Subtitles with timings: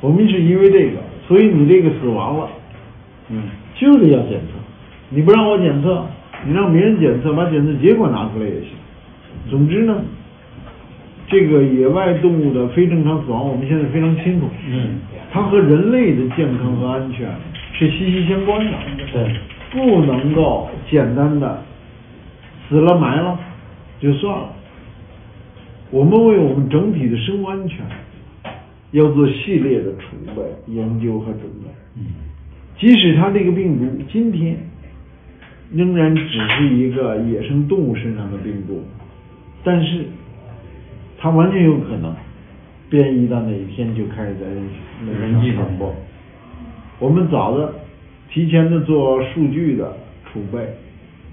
[0.00, 2.48] 我们是因为这个，所以你这个死亡了，
[3.30, 3.42] 嗯，
[3.74, 4.58] 就是要检测。
[5.08, 6.04] 你不让我检测，
[6.44, 8.70] 你让别人检测，把检测结果拿出来也行。
[9.48, 10.02] 总之呢，
[11.28, 15.00] 这个野外动物的非正常死亡，我们现在非常清楚，嗯，
[15.32, 17.28] 它和人类的健康和安全
[17.72, 18.72] 是息息相关的。
[19.12, 19.36] 对，
[19.70, 21.62] 不能够简单的
[22.68, 23.38] 死了埋了
[24.00, 24.48] 就算了。
[25.90, 27.78] 我们为我们整体的生物安全
[28.92, 31.68] 要做系列的储备、研究和准备。
[31.96, 32.06] 嗯，
[32.78, 34.56] 即使它这个病毒今天
[35.72, 38.82] 仍然只是一个野生动物身上的病毒，
[39.64, 40.04] 但是
[41.18, 42.14] 它完全有可能
[42.88, 44.62] 变异到哪一天就开始在人
[45.20, 45.92] 人际传播。
[46.98, 47.74] 我们早的
[48.30, 50.58] 提前的做数据的储备、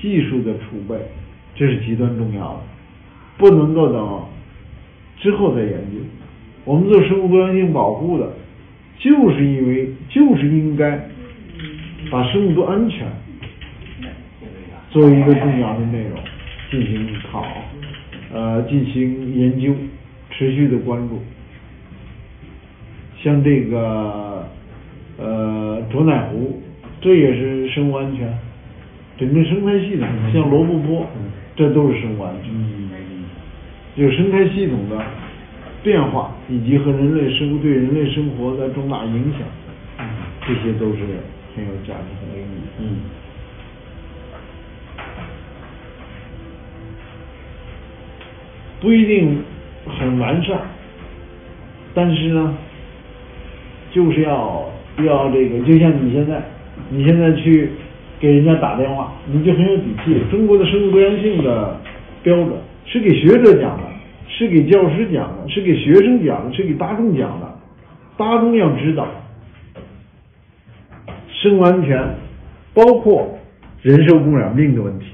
[0.00, 0.98] 技术的储备，
[1.54, 2.60] 这是极端重要的，
[3.38, 4.24] 不能够等
[5.18, 5.98] 之后再研究。
[6.66, 8.28] 我们做生物多样性保护的，
[8.98, 11.00] 就是因为就是应该
[12.10, 13.06] 把生物多安全
[14.90, 16.18] 作为一个重要的内容
[16.68, 17.46] 进行考，
[18.34, 19.72] 呃，进行研究，
[20.32, 21.22] 持续的关注。
[23.22, 24.48] 像这个
[25.18, 26.60] 呃卓乃湖，
[27.00, 28.26] 这也是生物安全，
[29.18, 31.06] 整个生态系统，像罗布泊，
[31.54, 32.52] 这都是生物安全。
[32.52, 32.90] 嗯，
[33.94, 35.00] 有生态系统的
[35.82, 39.40] 变化，以及和人类生对人类生活的重大影响，
[39.98, 40.06] 嗯，
[40.46, 40.98] 这些都是
[41.54, 42.64] 很有价值很有意义。
[42.80, 42.96] 嗯，
[48.80, 49.42] 不一定
[49.86, 50.60] 很完善，
[51.94, 52.56] 但是呢，
[53.92, 54.68] 就是要
[54.98, 56.42] 要这个，就像你现在，
[56.90, 57.70] 你现在去
[58.18, 60.20] 给人家打电话，你就很有底气。
[60.30, 61.80] 中国的生物多样性的
[62.22, 62.52] 标准
[62.84, 63.84] 是给学者讲的，
[64.36, 67.46] 是给教师讲的，是给学生讲的，是给大众讲的。
[68.18, 69.08] 大众要知道，
[71.32, 71.98] 生物安全
[72.74, 73.38] 包括
[73.80, 75.06] 人受供染病的问题。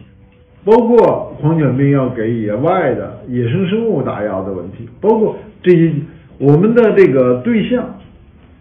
[0.64, 5.92] 包括狂犬病要给野外的野生生物打药的问题，包括这些
[6.38, 7.98] 我们的这个对象，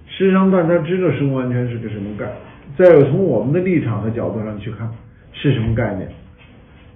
[0.08, 2.36] 实际上大家知道生物安全是个什么概念。
[2.78, 4.90] 再有从我们的立场和角度上去看
[5.34, 6.08] 是什么概念。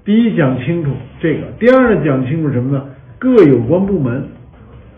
[0.04, 2.86] 第一讲清楚这个，第二呢讲清楚什么呢？
[3.26, 4.24] 各有关部门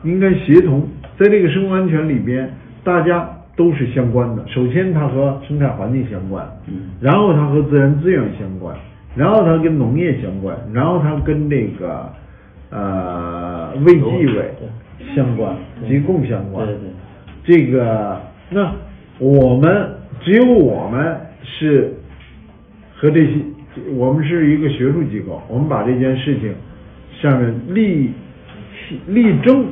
[0.04, 0.86] 应该协同，
[1.18, 2.52] 在这个生物安全里边，
[2.84, 4.46] 大家都是相关的。
[4.50, 8.76] 首先它和生态环境相关，嗯，然后它和自然资源相关。
[9.16, 12.12] 然后它跟农业相关，然后它跟这个
[12.70, 14.54] 呃卫计委
[15.16, 15.56] 相关，
[15.88, 16.68] 疾控相关。
[16.68, 16.90] 对对。
[17.46, 18.74] 这个那
[19.20, 19.90] 我们
[20.20, 21.94] 只有我们是
[22.98, 23.32] 和这些，
[23.96, 26.54] 我们是一个学术机构，我们把这件事情
[27.22, 28.12] 上面力
[29.08, 29.68] 力争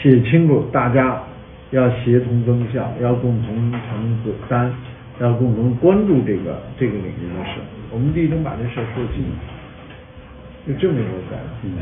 [0.00, 1.22] 写清楚，大家
[1.70, 4.72] 要协同增效，要共同承担。
[5.20, 7.60] 要共同关注这个这个领域的事，
[7.92, 9.22] 我们力争把这事说清，
[10.66, 11.76] 就这么一个概念。
[11.76, 11.78] 嗯，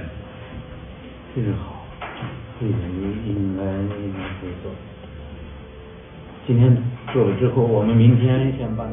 [1.34, 1.86] 这个好，
[2.60, 4.70] 这个应应该应该会做。
[6.46, 6.76] 今天
[7.14, 8.86] 做了之后，我们明天先办。